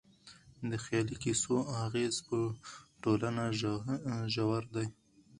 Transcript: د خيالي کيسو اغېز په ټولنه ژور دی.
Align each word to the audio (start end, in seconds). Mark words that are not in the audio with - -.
د 0.69 0.71
خيالي 0.83 1.15
کيسو 1.23 1.55
اغېز 1.85 2.15
په 2.27 2.37
ټولنه 3.03 3.43
ژور 4.33 4.63
دی. 4.75 4.87